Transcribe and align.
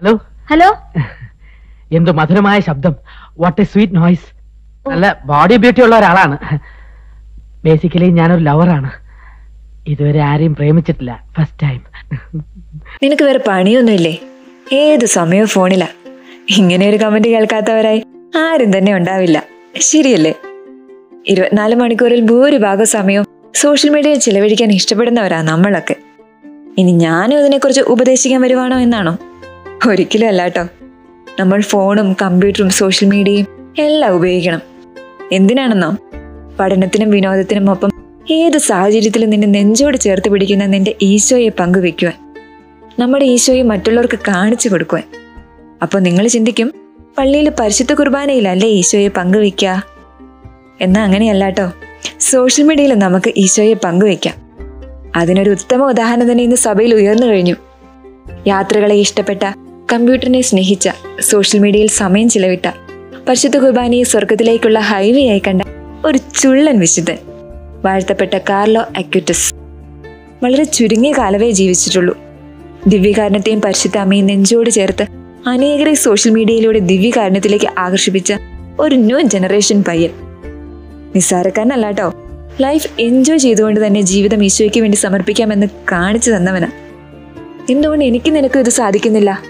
Hello 0.00 0.12
hello 0.50 0.68
എന്ത് 1.96 2.10
മധുരമായ 2.12 2.60
ശബ്ദം. 2.60 2.92
വാട്ട് 3.38 3.60
എ 3.60 3.64
സ്വീറ്റ് 3.64 3.96
നോയ്സ് 3.96 4.26
നല്ല 4.86 5.06
ബോഡി 5.24 5.56
ബ്യൂട്ടി 5.56 5.80
ഉള്ള 5.82 5.96
ഒരാളാണ്. 5.96 6.36
ബേസിക്കലി 7.64 8.06
ഞാനൊരു 8.10 8.42
ലവറാണ് 8.42 8.90
ഇതുവരെ 9.86 10.20
ആരെയും 10.20 10.54
പ്രേമിച്ചിട്ടില്ല. 10.54 11.12
ഫസ്റ്റ് 11.36 11.62
ടൈം 11.62 11.80
നിനക്ക് 13.02 13.24
വേറെ 13.24 13.38
പണിയൊന്നുമില്ലേ? 13.38 14.14
ഏത് 14.72 15.04
സമയവും 15.16 15.46
ഫോണിലാ. 15.46 15.88
ഇങ്ങനെ 16.58 16.88
ഒരു 16.88 16.96
കമന്റ് 16.96 17.28
കേൾക്കാത്തവരായി 17.28 18.00
ആരും 18.36 18.78
തന്നെ 18.78 18.94
ഉണ്ടാവില്ല. 18.94 19.38
ശരിയല്ലേ? 19.80 20.34
ഇരുപത്തിനാല് 21.28 21.74
മണിക്കൂറിൽ 21.74 22.20
ഭൂരിഭാഗം 22.20 22.84
സമയവും 22.86 23.26
സോഷ്യൽ 23.54 23.90
മീഡിയയിൽ 23.90 24.18
ചിലവഴിക്കാൻ 24.18 24.72
ഇഷ്ടപ്പെടുന്നവരാ 24.72 25.42
നമ്മളൊക്കെ. 25.42 25.96
ഇനി 26.78 26.92
ഞാനും 27.06 27.38
ഇതിനെക്കുറിച്ച് 27.38 27.80
ഉപദേശിക്കാൻ 27.80 28.40
വരുവാണോ 28.42 28.78
എന്നാണോ? 28.78 29.12
ഒരിക്കലും 29.88 30.28
അല്ല 30.28 30.42
കേട്ടോ 30.42 30.64
നമ്മൾ 31.40 31.60
ഫോണും 31.60 32.16
കമ്പ്യൂട്ടറും 32.22 32.70
സോഷ്യൽ 32.70 33.08
മീഡിയയും 33.08 33.46
എല്ലാം 33.78 34.12
ഉപയോഗിക്കണം. 34.14 34.60
എന്തിനാണെന്നോ? 35.32 35.96
പഠനത്തിനും 36.60 37.10
വിനോദത്തിനും 37.10 37.70
ഒപ്പം 37.70 37.90
ഏത് 38.30 38.58
സാഹചര്യത്തിലും 38.58 39.30
നിന്നെ 39.30 39.48
നെഞ്ചോട് 39.48 39.96
ചേർത്ത് 39.96 40.28
പിടിക്കുന്ന 40.28 40.66
നിന്റെ 40.66 40.94
ഈശോയെ 41.02 41.48
പങ്കുവെക്കുവാൻ 41.48 42.14
നമ്മുടെ 42.98 43.24
ഈശോയെ 43.24 43.62
മറ്റുള്ളവർക്ക് 43.62 44.18
കാണിച്ചു 44.28 44.68
കൊടുക്കുവാൻ. 44.68 45.04
അപ്പോൾ 45.82 46.00
നിങ്ങൾ 46.00 46.28
ചിന്തിക്കും 46.28 46.74
പള്ളിയിൽ 47.18 47.52
പരിശുദ്ധ 47.60 47.92
കുർബാനയിലല്ലേ 47.92 48.68
ഈശോയെ 48.68 49.08
പങ്കുവെക്കുക 49.08 49.84
എന്നാൽ 50.80 51.02
അങ്ങനെയല്ലാട്ടോ 51.02 51.72
സോഷ്യൽ 52.20 52.64
മീഡിയയിൽ 52.64 52.94
നമുക്ക് 52.94 53.32
ഈശോയെ 53.36 53.74
പങ്കുവെക്കാം 53.74 54.34
അതിനൊരു 55.16 55.50
ഉത്തമ 55.50 55.82
ഉദാഹരണം 55.82 56.32
തന്നെ 56.32 56.44
ഇന്ന് 56.44 56.56
സഭയിൽ 56.56 56.94
ഉയർന്നു 56.94 57.26
കഴിഞ്ഞു. 57.26 57.54
യാത്രകളെ 58.46 58.94
ഇഷ്ടപ്പെട്ട 58.94 59.44
കമ്പ്യൂട്ടറിനെ 59.92 60.40
സ്നേഹിച്ച 60.40 60.88
സോഷ്യൽ 61.20 61.60
മീഡിയയിൽ 61.60 61.88
സമയം 61.88 62.28
ചിലവിട്ട 62.28 62.68
പരിശുദ്ധ 63.28 63.56
കുർബാനയെ 63.56 64.02
സ്വർഗത്തിലേക്കുള്ള 64.02 64.78
ഹൈവേ 64.78 65.28
ആയി 65.28 65.42
കണ്ട 65.46 65.62
ഒരു 66.04 66.18
ചുള്ളൻ 66.18 66.78
വിശുദ്ധൻ 66.78 67.18
വാഴ്ത്തപ്പെട്ട 67.84 68.38
കാർലോ 68.38 68.80
അക്യൂറ്റസ് 68.96 69.54
വളരെ 70.44 70.64
ചുരുങ്ങിയ 70.64 71.12
കാലവേ 71.12 71.50
ജീവിച്ചിട്ടുള്ളൂ. 71.50 72.14
ദിവ്യകാരണത്തെയും 72.86 73.60
പരിശുദ്ധ 73.60 73.98
അമ്മയും 73.98 74.26
നെഞ്ചോട് 74.26 74.70
ചേർത്ത് 74.70 75.06
അനേകരെ 75.46 75.94
സോഷ്യൽ 75.94 76.32
മീഡിയയിലൂടെ 76.32 76.78
ദിവ്യകാരണത്തിലേക്ക് 76.78 77.68
ആകർഷിപ്പിച്ച 77.78 78.32
ഒരു 78.80 78.94
ന്യൂ 78.94 79.20
ജനറേഷൻ 79.20 79.84
പയ്യൻ. 79.88 80.10
നിസ്സാരക്കാരനല്ല 81.14 81.86
കേട്ടോ 81.86 82.14
ലൈഫ് 82.60 82.88
എൻജോയ് 83.00 83.38
ചെയ്തുകൊണ്ട് 83.38 83.86
തന്നെ 83.86 84.00
ജീവിതം 84.00 84.44
ഈശോയ്ക്ക് 84.44 84.80
വേണ്ടി 84.80 84.96
സമർപ്പിക്കാമെന്ന് 84.96 85.66
കാണിച്ചു 85.92 86.30
തന്നവനാ. 86.30 86.70
എന്തുകൊണ്ട് 87.70 88.04
എനിക്ക് 88.04 88.36
നിനക്കും 88.36 88.60
ഇത് 88.60 88.70
സാധിക്കുന്നില്ല? 88.70 89.42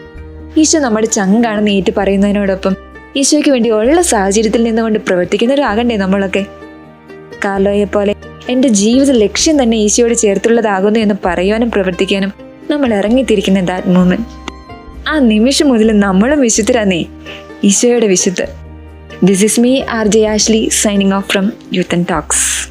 ഈശോ 0.57 0.79
നമ്മുടെ 0.79 1.07
ചങ്കാണെന്ന് 1.07 1.71
ഏറ്റു 1.71 1.93
പറയുന്നതിനോടൊപ്പം 1.97 2.77
ഈശോയ്ക്ക് 3.17 3.51
വേണ്ടി 3.51 3.71
ഉള്ള 3.71 4.03
സാഹചര്യത്തിൽ 4.03 4.63
നിന്നുകൊണ്ട് 4.63 4.99
പ്രവർത്തിക്കുന്നവരാകണ്ടേ 4.99 5.97
നമ്മളൊക്കെ? 5.97 6.47
കാർലോയെ 7.45 7.85
പോലെ 7.85 8.15
എന്റെ 8.49 8.69
ജീവിത 8.69 9.11
ലക്ഷ്യം 9.11 9.63
തന്നെ 9.63 9.77
ഈശോയോട് 9.77 10.15
ചേർത്തുള്ളതാകുന്നു 10.15 10.99
എന്ന് 11.01 11.15
പറയുവാനും 11.25 11.71
പ്രവർത്തിക്കാനും 11.71 12.33
നമ്മൾ 12.71 12.95
ഇറങ്ങിത്തിരിക്കുന്ന 12.95 13.61
ദാറ്റ് 13.61 13.87
മൂമെന്റ് 13.87 14.27
ആ 15.09 15.19
നിമിഷം 15.19 15.69
മുതൽ 15.69 15.99
നമ്മളും 15.99 16.41
വിശുദ്ധരാന്നേ 16.41 17.07
ഈശോയുടെ 17.65 18.07
വിശുദ്ധ. 18.07 18.43
This 19.25 19.45
is 19.45 19.61
me 19.61 19.81
R 19.81 20.07
J 20.07 20.27
Ashley 20.27 20.69
signing 20.73 21.13
off 21.13 21.27
from 21.27 21.53
youth 21.73 21.95
and 21.95 22.09
talks 22.09 22.70